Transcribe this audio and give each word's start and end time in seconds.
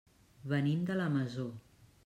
Venim 0.53 0.81
de 0.89 0.97
la 1.03 1.07
Masó. 1.19 1.49